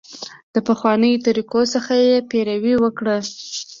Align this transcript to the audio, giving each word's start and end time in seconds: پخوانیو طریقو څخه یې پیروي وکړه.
پخوانیو 0.67 1.21
طریقو 1.25 1.61
څخه 1.73 1.93
یې 2.07 2.15
پیروي 2.31 2.75
وکړه. 2.79 3.17